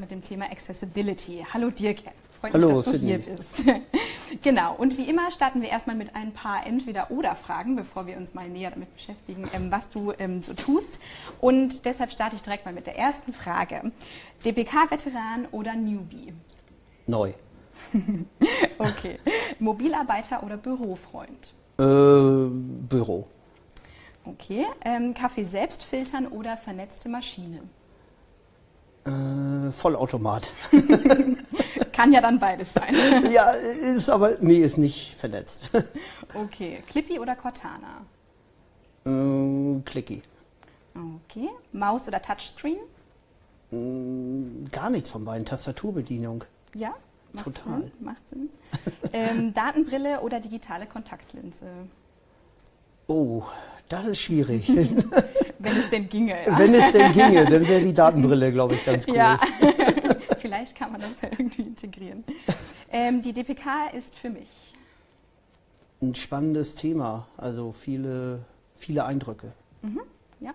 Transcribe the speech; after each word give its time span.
mit 0.00 0.10
dem 0.10 0.20
Thema 0.20 0.50
Accessibility. 0.50 1.46
Hallo 1.54 1.70
Dirk, 1.70 1.98
freut 2.40 2.54
Hallo, 2.54 2.66
mich, 2.66 2.76
dass 2.78 2.84
du 2.86 2.90
Sydney. 2.90 3.06
hier 3.06 3.36
bist. 3.36 3.62
genau, 4.42 4.74
und 4.74 4.98
wie 4.98 5.08
immer 5.08 5.30
starten 5.30 5.62
wir 5.62 5.68
erstmal 5.68 5.94
mit 5.94 6.16
ein 6.16 6.32
paar 6.32 6.66
Entweder-Oder-Fragen, 6.66 7.76
bevor 7.76 8.08
wir 8.08 8.16
uns 8.16 8.34
mal 8.34 8.48
näher 8.48 8.70
damit 8.70 8.92
beschäftigen, 8.96 9.48
ähm, 9.52 9.70
was 9.70 9.88
du 9.88 10.12
ähm, 10.18 10.42
so 10.42 10.54
tust. 10.54 10.98
Und 11.40 11.84
deshalb 11.84 12.10
starte 12.10 12.34
ich 12.34 12.42
direkt 12.42 12.64
mal 12.64 12.74
mit 12.74 12.88
der 12.88 12.98
ersten 12.98 13.32
Frage. 13.32 13.92
DPK-Veteran 14.44 15.46
oder 15.52 15.76
Newbie? 15.76 16.32
Neu. 17.06 17.32
okay. 18.78 19.20
Mobilarbeiter 19.60 20.42
oder 20.42 20.56
Bürofreund? 20.56 21.54
Äh, 21.78 22.50
Büro. 22.88 23.28
Okay. 24.24 24.66
Ähm, 24.84 25.14
Kaffee 25.14 25.44
selbst 25.44 25.84
filtern 25.84 26.26
oder 26.26 26.56
vernetzte 26.56 27.08
Maschine? 27.08 27.60
Äh, 29.06 29.70
Vollautomat. 29.70 30.52
Kann 31.92 32.12
ja 32.12 32.20
dann 32.20 32.38
beides 32.38 32.74
sein. 32.74 32.94
ja, 33.32 33.50
ist 33.50 34.10
aber, 34.10 34.32
nee, 34.40 34.58
ist 34.58 34.78
nicht 34.78 35.14
vernetzt. 35.14 35.60
okay. 36.34 36.82
Clippy 36.88 37.18
oder 37.18 37.36
Cortana? 37.36 38.04
Äh, 39.04 39.80
Clicky. 39.84 40.22
Okay. 40.94 41.48
Maus 41.72 42.08
oder 42.08 42.20
Touchscreen? 42.20 42.78
Äh, 43.72 44.68
gar 44.70 44.90
nichts 44.90 45.10
von 45.10 45.24
beiden. 45.24 45.46
Tastaturbedienung. 45.46 46.44
Ja? 46.74 46.94
Macht 47.32 47.44
Total. 47.44 47.80
Sinn, 47.80 47.92
macht 48.00 48.28
Sinn. 48.28 48.48
ähm, 49.12 49.54
Datenbrille 49.54 50.20
oder 50.20 50.40
digitale 50.40 50.86
Kontaktlinse? 50.86 51.66
Oh, 53.06 53.44
das 53.88 54.06
ist 54.06 54.20
schwierig. 54.20 54.68
Wenn 55.58 55.76
es 55.76 55.90
denn 55.90 56.08
ginge. 56.08 56.36
Ja. 56.46 56.58
Wenn 56.58 56.74
es 56.74 56.92
denn 56.92 57.12
ginge, 57.12 57.44
dann 57.44 57.66
wäre 57.66 57.80
die 57.80 57.92
Datenbrille, 57.92 58.52
glaube 58.52 58.74
ich, 58.74 58.84
ganz 58.84 59.06
cool. 59.08 59.16
Ja, 59.16 59.40
vielleicht 60.38 60.76
kann 60.76 60.92
man 60.92 61.00
das 61.00 61.20
ja 61.22 61.28
irgendwie 61.30 61.62
integrieren. 61.62 62.24
Ähm, 62.90 63.22
die 63.22 63.32
DPK 63.32 63.88
ist 63.96 64.14
für 64.16 64.30
mich. 64.30 64.48
Ein 66.02 66.14
spannendes 66.14 66.74
Thema, 66.74 67.26
also 67.36 67.72
viele, 67.72 68.40
viele 68.74 69.04
Eindrücke. 69.04 69.52
Mhm, 69.82 70.02
ja. 70.40 70.52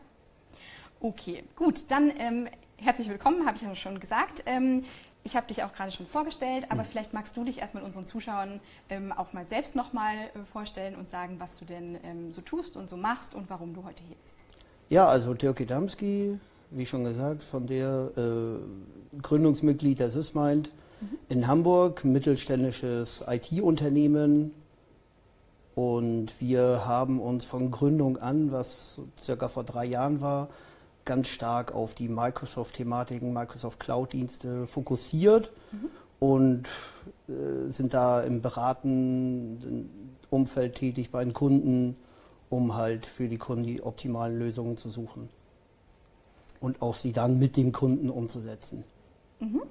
Okay, 0.99 1.43
gut, 1.55 1.83
dann 1.89 2.11
ähm, 2.19 2.47
herzlich 2.77 3.09
willkommen, 3.09 3.45
habe 3.47 3.57
ich 3.57 3.63
ja 3.63 3.75
schon 3.75 3.99
gesagt. 3.99 4.43
Ähm, 4.45 4.83
ich 5.23 5.35
habe 5.35 5.47
dich 5.47 5.63
auch 5.63 5.73
gerade 5.73 5.91
schon 5.91 6.07
vorgestellt, 6.07 6.65
aber 6.69 6.83
mhm. 6.83 6.87
vielleicht 6.87 7.13
magst 7.13 7.37
du 7.37 7.43
dich 7.43 7.59
erstmal 7.59 7.83
unseren 7.83 8.05
Zuschauern 8.05 8.59
ähm, 8.89 9.11
auch 9.11 9.33
mal 9.33 9.45
selbst 9.45 9.75
nochmal 9.75 10.15
äh, 10.15 10.45
vorstellen 10.51 10.95
und 10.95 11.09
sagen, 11.09 11.35
was 11.39 11.57
du 11.59 11.65
denn 11.65 11.97
ähm, 12.03 12.31
so 12.31 12.41
tust 12.41 12.75
und 12.75 12.89
so 12.89 12.97
machst 12.97 13.35
und 13.35 13.49
warum 13.49 13.73
du 13.73 13.83
heute 13.83 14.03
hier 14.03 14.15
bist. 14.23 14.35
Ja, 14.91 15.07
also 15.07 15.33
Dirk 15.33 15.65
Damski, 15.65 16.37
wie 16.69 16.85
schon 16.85 17.05
gesagt, 17.05 17.45
von 17.45 17.65
der 17.65 18.11
äh, 18.17 19.21
Gründungsmitglied 19.21 19.99
der 19.99 20.09
SysMind 20.09 20.69
mhm. 20.99 21.17
in 21.29 21.47
Hamburg, 21.47 22.03
mittelständisches 22.03 23.23
IT-Unternehmen. 23.25 24.53
Und 25.75 26.41
wir 26.41 26.85
haben 26.85 27.21
uns 27.21 27.45
von 27.45 27.71
Gründung 27.71 28.17
an, 28.17 28.51
was 28.51 28.99
circa 29.17 29.47
vor 29.47 29.63
drei 29.63 29.85
Jahren 29.85 30.19
war, 30.19 30.49
ganz 31.05 31.29
stark 31.29 31.73
auf 31.73 31.93
die 31.93 32.09
Microsoft-Thematiken, 32.09 33.31
Microsoft 33.31 33.79
Cloud-Dienste 33.79 34.67
fokussiert 34.67 35.53
mhm. 35.71 35.89
und 36.19 36.69
äh, 37.29 37.69
sind 37.69 37.93
da 37.93 38.21
im 38.23 38.41
beratenden 38.41 39.89
Umfeld 40.29 40.75
tätig 40.75 41.11
bei 41.11 41.23
den 41.23 41.31
Kunden, 41.31 41.95
um 42.51 42.75
halt 42.75 43.07
für 43.07 43.27
die 43.27 43.37
Kunden 43.37 43.63
die 43.63 43.81
optimalen 43.81 44.37
Lösungen 44.37 44.77
zu 44.77 44.89
suchen 44.89 45.29
und 46.59 46.83
auch 46.83 46.95
sie 46.95 47.13
dann 47.13 47.39
mit 47.39 47.57
dem 47.57 47.71
Kunden 47.71 48.11
umzusetzen. 48.11 48.83
Mhm. 49.39 49.63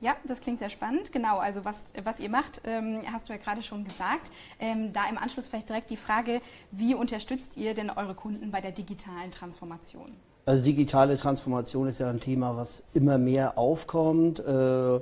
Ja, 0.00 0.16
das 0.26 0.40
klingt 0.40 0.58
sehr 0.58 0.68
spannend. 0.68 1.12
Genau, 1.12 1.38
also 1.38 1.64
was, 1.64 1.86
was 2.02 2.20
ihr 2.20 2.28
macht, 2.28 2.60
ähm, 2.64 3.00
hast 3.10 3.28
du 3.28 3.32
ja 3.32 3.38
gerade 3.38 3.62
schon 3.62 3.84
gesagt. 3.84 4.30
Ähm, 4.58 4.92
da 4.92 5.08
im 5.08 5.16
Anschluss 5.16 5.46
vielleicht 5.46 5.70
direkt 5.70 5.88
die 5.88 5.96
Frage, 5.96 6.42
wie 6.72 6.94
unterstützt 6.94 7.56
ihr 7.56 7.72
denn 7.72 7.88
eure 7.88 8.14
Kunden 8.14 8.50
bei 8.50 8.60
der 8.60 8.72
digitalen 8.72 9.30
Transformation? 9.30 10.12
Also 10.44 10.64
digitale 10.64 11.16
Transformation 11.16 11.86
ist 11.86 12.00
ja 12.00 12.10
ein 12.10 12.20
Thema, 12.20 12.56
was 12.56 12.82
immer 12.92 13.16
mehr 13.16 13.56
aufkommt. 13.56 14.40
Äh, 14.40 15.00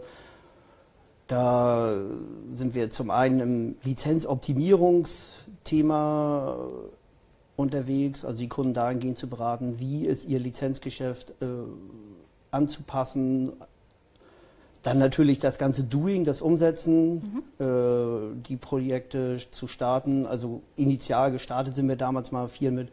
da 1.27 1.97
sind 2.53 2.75
wir 2.75 2.91
zum 2.91 3.11
einen 3.11 3.41
im 3.41 3.77
Lizenzoptimierungsthema 3.83 6.69
unterwegs, 7.57 8.25
also 8.25 8.39
die 8.39 8.49
Kunden 8.49 8.75
dahingehend 8.75 9.19
zu 9.19 9.29
beraten, 9.29 9.79
wie 9.79 10.07
ist 10.07 10.25
ihr 10.25 10.39
Lizenzgeschäft 10.39 11.31
äh, 11.43 11.47
anzupassen. 12.51 13.53
Dann 14.83 14.99
natürlich 14.99 15.39
das 15.39 15.59
ganze 15.59 15.85
Doing, 15.85 16.25
das 16.25 16.43
Umsetzen, 16.43 17.15
mhm. 17.59 17.65
äh, 17.65 18.43
die 18.49 18.57
Projekte 18.57 19.39
zu 19.51 19.69
starten. 19.69 20.27
Also 20.27 20.63
initial 20.77 21.31
gestartet 21.31 21.77
sind 21.77 21.89
wir 21.89 21.97
damals 21.97 22.33
mal 22.33 22.49
viel 22.49 22.73
mit 22.73 22.89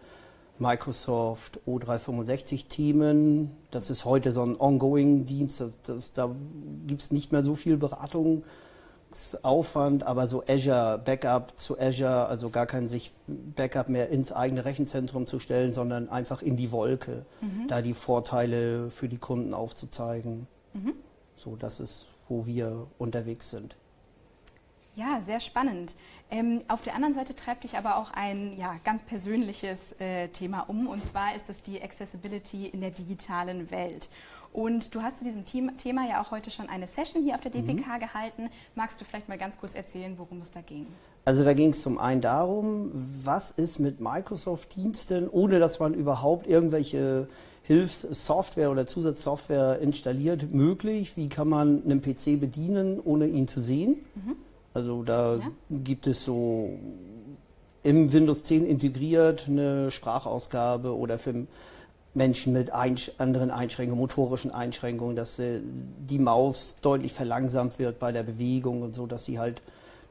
Microsoft 0.59 1.59
O365-Themen. 1.65 3.51
Das 3.71 3.89
ist 3.89 4.05
heute 4.05 4.31
so 4.31 4.43
ein 4.43 4.59
Ongoing-Dienst. 4.59 5.63
Da 6.13 6.29
gibt 6.85 7.01
es 7.01 7.11
nicht 7.11 7.31
mehr 7.31 7.43
so 7.43 7.55
viel 7.55 7.77
Beratungsaufwand, 9.09 10.03
aber 10.03 10.27
so 10.27 10.43
Azure, 10.47 11.01
Backup 11.03 11.57
zu 11.57 11.79
Azure, 11.79 12.27
also 12.27 12.49
gar 12.49 12.65
kein 12.65 12.87
sich 12.87 13.11
Backup 13.27 13.89
mehr 13.89 14.09
ins 14.09 14.31
eigene 14.31 14.65
Rechenzentrum 14.65 15.27
zu 15.27 15.39
stellen, 15.39 15.73
sondern 15.73 16.09
einfach 16.09 16.41
in 16.41 16.57
die 16.57 16.71
Wolke, 16.71 17.25
mhm. 17.41 17.67
da 17.67 17.81
die 17.81 17.93
Vorteile 17.93 18.89
für 18.91 19.09
die 19.09 19.17
Kunden 19.17 19.53
aufzuzeigen. 19.53 20.47
Mhm. 20.73 20.93
So, 21.35 21.55
das 21.55 21.79
ist, 21.79 22.09
wo 22.27 22.45
wir 22.45 22.87
unterwegs 22.97 23.49
sind. 23.49 23.75
Ja, 24.95 25.21
sehr 25.21 25.39
spannend. 25.39 25.95
Ähm, 26.29 26.61
auf 26.67 26.81
der 26.81 26.93
anderen 26.93 27.13
Seite 27.13 27.33
treibt 27.33 27.63
dich 27.63 27.77
aber 27.77 27.95
auch 27.97 28.11
ein 28.11 28.57
ja, 28.57 28.75
ganz 28.83 29.01
persönliches 29.01 29.93
äh, 29.99 30.27
Thema 30.27 30.61
um, 30.61 30.87
und 30.87 31.05
zwar 31.05 31.35
ist 31.35 31.49
es 31.49 31.63
die 31.63 31.81
Accessibility 31.81 32.67
in 32.67 32.81
der 32.81 32.91
digitalen 32.91 33.71
Welt. 33.71 34.09
Und 34.51 34.95
du 34.95 35.01
hast 35.01 35.19
zu 35.19 35.23
diesem 35.23 35.45
Thema 35.45 36.07
ja 36.07 36.21
auch 36.21 36.31
heute 36.31 36.49
schon 36.49 36.69
eine 36.69 36.87
Session 36.87 37.23
hier 37.23 37.35
auf 37.35 37.41
der 37.41 37.51
DPK 37.51 37.95
mhm. 37.95 37.99
gehalten. 37.99 38.49
Magst 38.75 38.99
du 38.99 39.05
vielleicht 39.05 39.29
mal 39.29 39.37
ganz 39.37 39.59
kurz 39.59 39.75
erzählen, 39.75 40.15
worum 40.17 40.41
es 40.41 40.51
da 40.51 40.61
ging? 40.61 40.87
Also 41.25 41.43
da 41.43 41.53
ging 41.53 41.69
es 41.69 41.81
zum 41.81 41.99
einen 41.99 42.21
darum, 42.21 42.91
was 42.93 43.51
ist 43.51 43.79
mit 43.79 43.99
Microsoft-Diensten, 43.99 45.29
ohne 45.29 45.59
dass 45.59 45.79
man 45.79 45.93
überhaupt 45.93 46.47
irgendwelche 46.47 47.27
Hilfssoftware 47.63 48.71
oder 48.71 48.87
Zusatzsoftware 48.87 49.79
installiert, 49.79 50.51
möglich? 50.51 51.15
Wie 51.17 51.29
kann 51.29 51.47
man 51.47 51.83
einen 51.83 52.01
PC 52.01 52.39
bedienen, 52.39 52.99
ohne 52.99 53.27
ihn 53.27 53.47
zu 53.47 53.61
sehen? 53.61 53.97
Mhm. 54.15 54.35
Also 54.73 55.03
da 55.03 55.35
ja. 55.35 55.51
gibt 55.69 56.07
es 56.07 56.23
so 56.23 56.71
im 57.83 58.11
Windows 58.11 58.43
10 58.43 58.65
integriert 58.65 59.45
eine 59.47 59.91
Sprachausgabe 59.91 60.95
oder 60.95 61.17
für 61.17 61.47
Menschen 62.13 62.53
mit 62.53 62.71
Einsch 62.71 63.11
anderen 63.17 63.51
Einschränkungen, 63.51 63.99
motorischen 63.99 64.51
Einschränkungen, 64.51 65.15
dass 65.15 65.39
äh, 65.39 65.59
die 66.09 66.19
Maus 66.19 66.75
deutlich 66.81 67.13
verlangsamt 67.13 67.79
wird 67.79 67.99
bei 67.99 68.11
der 68.11 68.23
Bewegung 68.23 68.81
und 68.81 68.95
so, 68.95 69.05
dass 69.05 69.25
sie 69.25 69.39
halt 69.39 69.61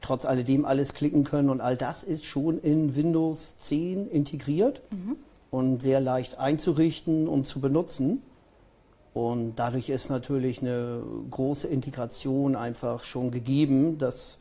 trotz 0.01 0.25
alledem 0.25 0.65
alles 0.65 0.93
klicken 0.93 1.23
können 1.23 1.49
und 1.49 1.61
all 1.61 1.75
das 1.75 2.03
ist 2.03 2.25
schon 2.25 2.59
in 2.61 2.95
Windows 2.95 3.55
10 3.59 4.09
integriert 4.09 4.81
mhm. 4.91 5.17
und 5.51 5.81
sehr 5.81 5.99
leicht 5.99 6.39
einzurichten 6.39 7.27
und 7.27 7.47
zu 7.47 7.59
benutzen. 7.59 8.21
Und 9.13 9.55
dadurch 9.57 9.89
ist 9.89 10.09
natürlich 10.09 10.61
eine 10.61 11.01
große 11.31 11.67
Integration 11.67 12.55
einfach 12.55 13.03
schon 13.03 13.31
gegeben, 13.31 13.97
dass 13.97 14.37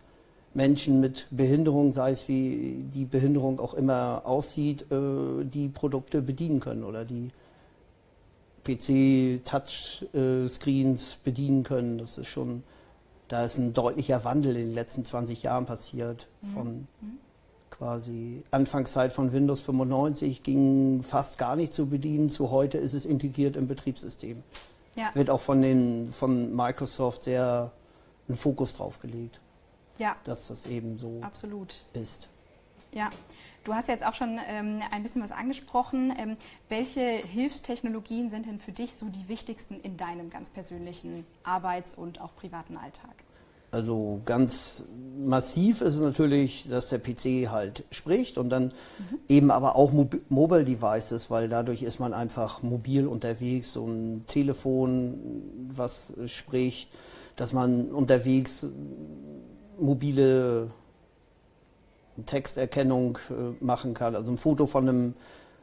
Menschen 0.54 1.00
mit 1.00 1.26
Behinderung, 1.30 1.92
sei 1.92 2.12
es 2.12 2.28
wie 2.28 2.84
die 2.94 3.04
Behinderung 3.04 3.60
auch 3.60 3.74
immer 3.74 4.22
aussieht, 4.24 4.82
äh, 4.92 5.44
die 5.44 5.68
Produkte 5.68 6.22
bedienen 6.22 6.60
können 6.60 6.84
oder 6.84 7.04
die 7.04 7.30
PC-Touchscreens 8.68 11.16
bedienen 11.24 11.64
können. 11.64 11.98
Das 11.98 12.18
ist 12.18 12.28
schon, 12.28 12.62
da 13.28 13.44
ist 13.44 13.58
ein 13.58 13.72
deutlicher 13.72 14.24
Wandel 14.24 14.56
in 14.56 14.68
den 14.68 14.74
letzten 14.74 15.04
20 15.04 15.42
Jahren 15.42 15.66
passiert. 15.66 16.28
Mhm. 16.42 16.48
Von 16.48 16.86
mhm. 17.00 17.18
quasi 17.70 18.44
Anfangszeit 18.50 19.12
von 19.12 19.32
Windows 19.32 19.60
95 19.62 20.42
ging 20.42 21.02
fast 21.02 21.38
gar 21.38 21.56
nicht 21.56 21.74
zu 21.74 21.86
bedienen, 21.86 22.30
zu 22.30 22.50
heute 22.50 22.78
ist 22.78 22.94
es 22.94 23.06
integriert 23.06 23.56
im 23.56 23.66
Betriebssystem. 23.66 24.42
Ja. 24.94 25.10
Wird 25.14 25.30
auch 25.30 25.40
von, 25.40 25.62
den, 25.62 26.12
von 26.12 26.54
Microsoft 26.54 27.24
sehr 27.24 27.72
einen 28.28 28.36
Fokus 28.36 28.74
drauf 28.74 29.00
gelegt 29.00 29.40
ja. 29.98 30.16
dass 30.24 30.48
das 30.48 30.66
eben 30.66 30.98
so 30.98 31.18
Absolut. 31.20 31.84
ist. 31.92 32.28
Ja. 32.92 33.10
Du 33.64 33.74
hast 33.74 33.88
jetzt 33.88 34.04
auch 34.04 34.14
schon 34.14 34.38
ähm, 34.48 34.80
ein 34.90 35.02
bisschen 35.02 35.22
was 35.22 35.32
angesprochen. 35.32 36.12
Ähm, 36.18 36.36
welche 36.68 37.00
Hilfstechnologien 37.00 38.30
sind 38.30 38.46
denn 38.46 38.60
für 38.60 38.72
dich 38.72 38.94
so 38.94 39.06
die 39.06 39.28
wichtigsten 39.28 39.80
in 39.80 39.96
deinem 39.96 40.30
ganz 40.30 40.50
persönlichen 40.50 41.26
Arbeits- 41.44 41.94
und 41.94 42.20
auch 42.20 42.34
privaten 42.34 42.76
Alltag? 42.76 43.12
Also 43.70 44.22
ganz 44.24 44.84
massiv 45.18 45.82
ist 45.82 45.96
es 45.96 46.00
natürlich, 46.00 46.66
dass 46.70 46.88
der 46.88 46.98
PC 46.98 47.50
halt 47.50 47.84
spricht 47.90 48.38
und 48.38 48.48
dann 48.48 48.64
mhm. 48.64 49.18
eben 49.28 49.50
aber 49.50 49.76
auch 49.76 49.92
Mo 49.92 50.08
Mobile 50.30 50.64
Devices, 50.64 51.30
weil 51.30 51.50
dadurch 51.50 51.82
ist 51.82 52.00
man 52.00 52.14
einfach 52.14 52.62
mobil 52.62 53.06
unterwegs, 53.06 53.74
so 53.74 53.86
ein 53.86 54.24
Telefon, 54.26 55.68
was 55.68 56.14
spricht, 56.26 56.90
dass 57.36 57.52
man 57.52 57.90
unterwegs 57.90 58.66
mobile 59.78 60.70
Texterkennung 62.26 63.18
äh, 63.30 63.64
machen 63.64 63.94
kann, 63.94 64.14
also 64.14 64.32
ein 64.32 64.38
Foto 64.38 64.66
von 64.66 64.88
einem 64.88 65.14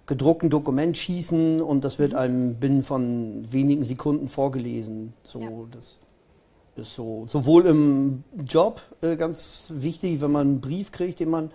gedruckten 0.06 0.50
Dokument 0.50 0.98
schießen 0.98 1.62
und 1.62 1.84
das 1.84 2.00
wird 2.00 2.12
mhm. 2.12 2.18
einem 2.18 2.56
binnen 2.56 2.84
von 2.84 3.52
wenigen 3.52 3.84
Sekunden 3.84 4.28
vorgelesen. 4.28 5.14
So, 5.24 5.40
ja. 5.42 5.50
das 5.72 5.98
ist 6.76 6.94
so 6.94 7.26
sowohl 7.28 7.66
im 7.66 8.24
Job 8.46 8.82
äh, 9.02 9.16
ganz 9.16 9.72
wichtig, 9.74 10.22
wenn 10.22 10.32
man 10.32 10.48
einen 10.48 10.62
Brief 10.62 10.92
kriegt, 10.92 11.20
den 11.20 11.30
man 11.30 11.52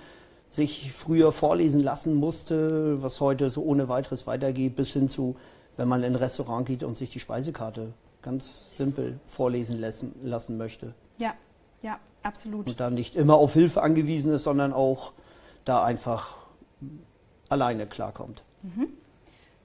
sich 0.49 0.93
früher 0.93 1.31
vorlesen 1.31 1.81
lassen 1.81 2.15
musste, 2.15 3.01
was 3.03 3.21
heute 3.21 3.51
so 3.51 3.63
ohne 3.63 3.89
weiteres 3.89 4.27
weitergeht, 4.27 4.75
bis 4.75 4.93
hin 4.93 5.09
zu, 5.09 5.37
wenn 5.77 5.87
man 5.87 6.03
in 6.03 6.13
ein 6.13 6.17
Restaurant 6.17 6.67
geht 6.67 6.83
und 6.83 6.99
sich 6.99 7.11
die 7.11 7.21
Speisekarte 7.21 7.93
ganz 8.21 8.77
simpel 8.77 9.21
vorlesen 9.27 9.81
lassen, 9.81 10.13
lassen 10.23 10.59
möchte. 10.59 10.93
Ja, 11.19 11.35
ja, 11.83 11.99
absolut. 12.23 12.67
Und 12.67 12.81
da 12.81 12.91
nicht 12.91 13.17
immer 13.17 13.35
auf 13.35 13.55
Hilfe 13.55 13.83
angewiesen 13.83 14.33
ist, 14.33 14.45
sondern 14.45 14.73
auch 14.73 15.13
da 15.65 15.85
einfach 15.85 16.37
alleine 17.49 17.87
klarkommt. 17.87 18.43
Mhm. 18.63 18.89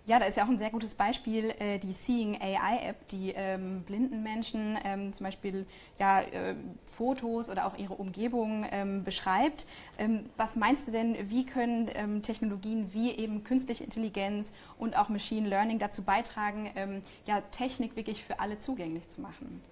Ja, 0.07 0.19
da 0.19 0.25
ist 0.25 0.37
ja 0.37 0.43
auch 0.43 0.49
ein 0.49 0.59
sehr 0.59 0.69
gutes 0.69 0.93
Beispiel 0.93 1.51
äh, 1.57 1.79
die 1.79 1.91
Seeing 1.91 2.39
AI 2.39 2.89
App, 2.89 3.07
die 3.07 3.33
ähm, 3.35 3.81
blinden 3.81 4.21
Menschen 4.21 4.77
ähm, 4.83 5.13
zum 5.13 5.23
Beispiel 5.23 5.65
ja, 5.99 6.21
äh, 6.21 6.53
Fotos 6.85 7.49
oder 7.49 7.65
auch 7.65 7.75
ihre 7.75 7.95
Umgebung 7.95 8.67
ähm, 8.69 9.03
beschreibt. 9.03 9.65
Ähm, 9.97 10.25
was 10.37 10.55
meinst 10.55 10.87
du 10.87 10.91
denn, 10.91 11.15
wie 11.31 11.43
können 11.43 11.89
ähm, 11.95 12.21
Technologien 12.21 12.93
wie 12.93 13.13
eben 13.13 13.43
künstliche 13.43 13.83
Intelligenz 13.83 14.51
und 14.77 14.95
auch 14.95 15.09
Machine 15.09 15.49
Learning 15.49 15.79
dazu 15.79 16.03
beitragen, 16.03 16.69
ähm, 16.75 17.01
ja, 17.25 17.41
Technik 17.41 17.95
wirklich 17.95 18.23
für 18.23 18.39
alle 18.39 18.59
zugänglich 18.59 19.09
zu 19.09 19.21
machen? 19.21 19.63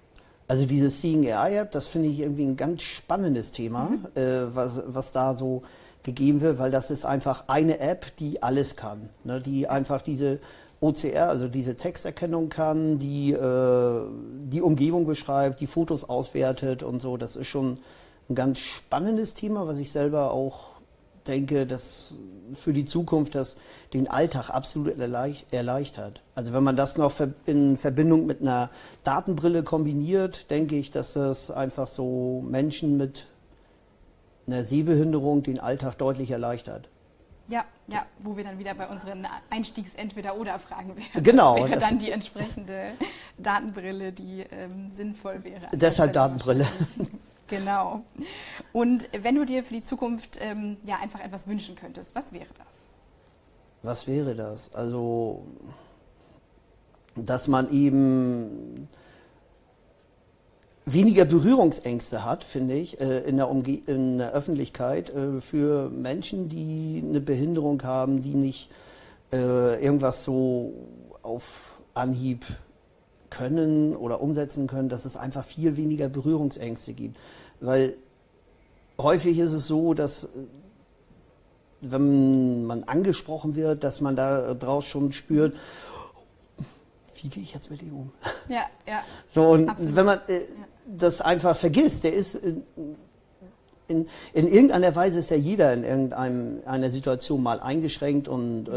Also 0.47 0.65
diese 0.65 0.89
Seeing 0.89 1.25
AI 1.25 1.57
App, 1.57 1.71
das 1.71 1.87
finde 1.87 2.09
ich 2.09 2.19
irgendwie 2.19 2.43
ein 2.43 2.57
ganz 2.57 2.83
spannendes 2.83 3.51
Thema, 3.51 3.89
mhm. 3.89 4.07
äh, 4.15 4.55
was, 4.55 4.81
was 4.87 5.11
da 5.11 5.35
so 5.35 5.63
gegeben 6.03 6.41
wird, 6.41 6.59
weil 6.59 6.71
das 6.71 6.91
ist 6.91 7.05
einfach 7.05 7.45
eine 7.47 7.79
App, 7.79 8.15
die 8.17 8.43
alles 8.43 8.75
kann, 8.75 9.09
ne, 9.23 9.39
die 9.39 9.67
einfach 9.69 10.01
diese 10.01 10.39
OCR, 10.81 11.29
also 11.29 11.47
diese 11.47 11.75
Texterkennung 11.75 12.49
kann, 12.49 12.99
die 12.99 13.31
äh, 13.31 14.01
die 14.45 14.61
Umgebung 14.61 15.05
beschreibt, 15.05 15.61
die 15.61 15.67
Fotos 15.67 16.03
auswertet 16.09 16.83
und 16.83 17.01
so. 17.01 17.15
Das 17.15 17.37
ist 17.37 17.47
schon 17.47 17.77
ein 18.29 18.35
ganz 18.35 18.59
spannendes 18.59 19.33
Thema, 19.33 19.65
was 19.65 19.77
ich 19.77 19.91
selber 19.91 20.31
auch 20.31 20.72
denke, 21.27 21.65
dass 21.65 22.15
für 22.53 22.73
die 22.73 22.85
Zukunft 22.85 23.35
das 23.35 23.57
den 23.93 24.09
Alltag 24.09 24.49
absolut 24.49 24.95
erleichtert. 24.99 26.21
Also 26.35 26.53
wenn 26.53 26.63
man 26.63 26.75
das 26.75 26.97
noch 26.97 27.13
in 27.45 27.77
Verbindung 27.77 28.25
mit 28.25 28.41
einer 28.41 28.69
Datenbrille 29.03 29.63
kombiniert, 29.63 30.49
denke 30.49 30.75
ich, 30.75 30.91
dass 30.91 31.13
das 31.13 31.51
einfach 31.51 31.87
so 31.87 32.43
Menschen 32.47 32.97
mit 32.97 33.27
eine 34.47 34.63
Sehbehinderung 34.63 35.43
den 35.43 35.59
Alltag 35.59 35.97
deutlich 35.97 36.31
erleichtert. 36.31 36.89
Ja, 37.47 37.65
ja, 37.87 38.05
wo 38.19 38.37
wir 38.37 38.43
dann 38.43 38.57
wieder 38.57 38.73
bei 38.73 38.87
unseren 38.87 39.27
Einstiegs-Entweder-Oder-Fragen 39.49 40.95
wären. 40.95 41.07
Genau. 41.23 41.59
Das 41.59 41.71
wäre 41.71 41.79
dann 41.79 41.99
die 41.99 42.11
entsprechende 42.11 42.93
Datenbrille, 43.37 44.13
die 44.13 44.45
ähm, 44.49 44.91
sinnvoll 44.95 45.43
wäre. 45.43 45.67
Deshalb 45.73 46.13
Datenbrille. 46.13 46.65
Genau. 47.47 48.01
Und 48.73 49.07
wenn 49.17 49.35
du 49.35 49.45
dir 49.45 49.63
für 49.63 49.75
die 49.75 49.83
Zukunft 49.83 50.39
ähm, 50.41 50.77
ja 50.83 50.97
einfach 50.97 51.19
etwas 51.19 51.47
wünschen 51.47 51.75
könntest, 51.75 52.15
was 52.15 52.33
wäre 52.33 52.47
das? 52.57 52.67
Was 53.83 54.07
wäre 54.07 54.33
das? 54.33 54.73
Also, 54.73 55.45
dass 57.15 57.47
man 57.47 57.71
eben 57.71 58.87
weniger 60.85 61.25
Berührungsängste 61.25 62.25
hat, 62.25 62.43
finde 62.43 62.75
ich, 62.75 62.99
äh, 62.99 63.19
in 63.19 63.37
der, 63.37 63.49
Umge 63.49 63.79
in 63.85 64.17
der 64.17 64.33
Öffentlichkeit 64.33 65.11
äh, 65.11 65.39
für 65.39 65.89
Menschen, 65.89 66.49
die 66.49 67.03
eine 67.07 67.21
Behinderung 67.21 67.83
haben, 67.83 68.23
die 68.23 68.33
nicht 68.33 68.69
äh, 69.31 69.83
irgendwas 69.83 70.23
so 70.23 70.73
auf 71.21 71.79
Anhieb 71.93 72.45
können 73.29 73.95
oder 73.95 74.21
umsetzen 74.21 74.67
können, 74.67 74.89
dass 74.89 75.05
es 75.05 75.15
einfach 75.15 75.45
viel 75.45 75.77
weniger 75.77 76.09
Berührungsängste 76.09 76.93
gibt. 76.93 77.17
Weil 77.59 77.95
häufig 78.99 79.39
ist 79.39 79.53
es 79.53 79.67
so, 79.67 79.93
dass 79.93 80.27
wenn 81.81 82.65
man 82.65 82.83
angesprochen 82.85 83.55
wird, 83.55 83.83
dass 83.83 83.99
man 83.99 84.15
da 84.15 84.53
draus 84.53 84.85
schon 84.85 85.11
spürt, 85.11 85.55
wie 87.21 87.29
gehe 87.29 87.43
ich 87.43 87.53
jetzt 87.53 87.71
mit 87.71 87.81
ihm 87.81 87.93
um? 87.93 88.11
Ja, 88.49 88.63
ja. 88.87 89.03
So, 89.33 89.49
und 89.51 89.69
Absolut. 89.69 89.95
wenn 89.95 90.05
man, 90.05 90.19
äh, 90.27 90.41
das 90.85 91.21
einfach 91.21 91.55
vergisst. 91.55 92.03
Der 92.03 92.13
ist 92.13 92.35
in, 92.35 92.63
in, 93.87 94.07
in, 94.33 94.47
irgendeiner 94.47 94.95
Weise 94.95 95.19
ist 95.19 95.29
ja 95.29 95.37
jeder 95.37 95.73
in 95.73 95.83
irgendeiner 95.83 96.89
Situation 96.89 97.43
mal 97.43 97.59
eingeschränkt 97.59 98.27
und 98.27 98.67
äh, 98.67 98.71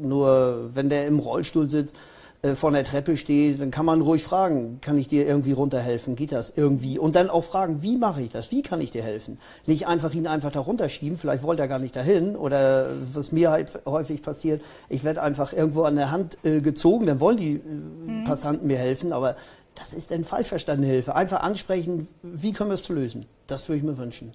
nur 0.00 0.70
wenn 0.74 0.88
der 0.88 1.06
im 1.06 1.18
Rollstuhl 1.18 1.68
sitzt, 1.68 1.94
äh, 2.42 2.54
vor 2.54 2.70
der 2.70 2.84
Treppe 2.84 3.16
steht, 3.16 3.60
dann 3.60 3.70
kann 3.70 3.84
man 3.84 4.00
ruhig 4.00 4.22
fragen, 4.22 4.80
kann 4.80 4.96
ich 4.96 5.08
dir 5.08 5.26
irgendwie 5.26 5.52
runterhelfen? 5.52 6.16
Geht 6.16 6.32
das 6.32 6.52
irgendwie? 6.56 6.98
Und 6.98 7.14
dann 7.16 7.28
auch 7.28 7.44
fragen, 7.44 7.82
wie 7.82 7.96
mache 7.96 8.22
ich 8.22 8.30
das? 8.30 8.50
Wie 8.50 8.62
kann 8.62 8.80
ich 8.80 8.90
dir 8.90 9.02
helfen? 9.02 9.38
Nicht 9.66 9.86
einfach 9.86 10.14
ihn 10.14 10.26
einfach 10.26 10.50
da 10.50 10.60
runterschieben, 10.60 11.18
vielleicht 11.18 11.42
wollte 11.42 11.62
er 11.62 11.68
gar 11.68 11.78
nicht 11.78 11.94
dahin 11.96 12.36
oder 12.36 12.86
was 13.12 13.30
mir 13.32 13.50
halt 13.50 13.70
häufig 13.84 14.22
passiert, 14.22 14.62
ich 14.88 15.04
werde 15.04 15.22
einfach 15.22 15.52
irgendwo 15.52 15.82
an 15.82 15.96
der 15.96 16.10
Hand 16.10 16.38
äh, 16.44 16.60
gezogen, 16.60 17.06
dann 17.06 17.20
wollen 17.20 17.36
die 17.36 17.56
äh, 17.56 17.58
mhm. 17.58 18.24
Passanten 18.24 18.66
mir 18.66 18.78
helfen, 18.78 19.12
aber 19.12 19.36
das 19.74 19.92
ist 19.92 20.12
eine 20.12 20.24
falsch 20.24 20.48
verstandene 20.48 20.92
Hilfe. 20.92 21.14
Einfach 21.14 21.42
ansprechen, 21.42 22.08
wie 22.22 22.52
können 22.52 22.70
wir 22.70 22.74
es 22.74 22.84
zu 22.84 22.92
lösen? 22.92 23.26
Das 23.46 23.68
würde 23.68 23.78
ich 23.78 23.84
mir 23.84 23.98
wünschen. 23.98 24.32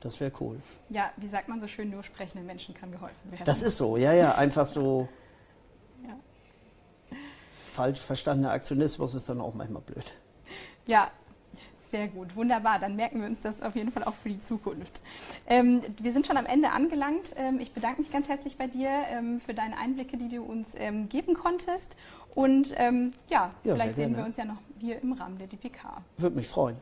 Das 0.00 0.20
wäre 0.20 0.32
cool. 0.40 0.56
Ja, 0.88 1.10
wie 1.16 1.28
sagt 1.28 1.48
man 1.48 1.60
so 1.60 1.66
schön, 1.66 1.90
nur 1.90 2.02
sprechenden 2.02 2.46
Menschen 2.46 2.74
kann 2.74 2.90
geholfen 2.90 3.30
werden. 3.30 3.44
Das 3.44 3.62
ist 3.62 3.76
so, 3.76 3.96
ja, 3.96 4.12
ja, 4.12 4.34
einfach 4.34 4.66
so. 4.66 5.08
Falsch 7.70 8.00
verstandener 8.00 8.50
Aktionismus 8.50 9.14
ist 9.14 9.28
dann 9.28 9.40
auch 9.40 9.54
manchmal 9.54 9.82
blöd. 9.82 10.04
Ja, 10.86 11.10
sehr 11.90 12.08
gut, 12.08 12.36
wunderbar. 12.36 12.78
Dann 12.78 12.96
merken 12.96 13.20
wir 13.20 13.26
uns 13.26 13.40
das 13.40 13.62
auf 13.62 13.74
jeden 13.74 13.90
Fall 13.90 14.04
auch 14.04 14.14
für 14.14 14.28
die 14.28 14.40
Zukunft. 14.40 15.02
Ähm, 15.46 15.82
wir 16.00 16.12
sind 16.12 16.26
schon 16.26 16.36
am 16.36 16.46
Ende 16.46 16.70
angelangt. 16.70 17.34
Ähm, 17.36 17.58
ich 17.60 17.72
bedanke 17.72 18.00
mich 18.00 18.12
ganz 18.12 18.28
herzlich 18.28 18.56
bei 18.56 18.66
dir 18.66 18.90
ähm, 19.10 19.40
für 19.40 19.54
deine 19.54 19.76
Einblicke, 19.78 20.16
die 20.16 20.28
du 20.28 20.42
uns 20.42 20.68
ähm, 20.76 21.08
geben 21.08 21.34
konntest. 21.34 21.96
Und 22.34 22.74
ähm, 22.76 23.10
ja, 23.28 23.50
ja, 23.64 23.74
vielleicht 23.74 23.96
sehen 23.96 24.16
wir 24.16 24.24
uns 24.24 24.36
ja 24.36 24.44
noch 24.44 24.58
hier 24.78 25.02
im 25.02 25.12
Rahmen 25.12 25.38
der 25.38 25.48
DPK. 25.48 26.02
Würde 26.16 26.36
mich 26.36 26.48
freuen. 26.48 26.76